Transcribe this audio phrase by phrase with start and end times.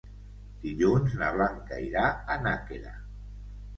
[0.61, 2.95] Dilluns na Blanca irà a Nàquera.